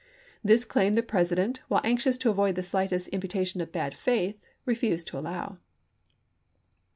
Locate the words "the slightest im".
2.55-3.21